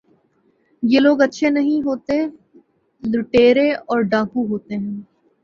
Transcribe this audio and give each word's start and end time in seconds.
یہ 0.83 0.99
لوگ 0.99 1.21
اچھے 1.21 1.49
نہیں 1.49 1.81
ہوتے، 1.81 2.17
لٹیرے 3.03 3.67
اور 3.87 3.99
ڈاکو 4.11 4.45
ہوتے 4.47 4.75
ہیں۔ 4.75 4.97